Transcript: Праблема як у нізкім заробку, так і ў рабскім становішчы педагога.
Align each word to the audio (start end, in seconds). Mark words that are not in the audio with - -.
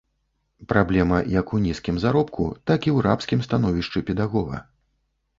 Праблема 0.71 1.17
як 1.39 1.51
у 1.57 1.59
нізкім 1.65 1.99
заробку, 2.03 2.47
так 2.69 2.87
і 2.89 2.91
ў 2.95 3.03
рабскім 3.07 3.43
становішчы 3.49 4.03
педагога. 4.09 4.57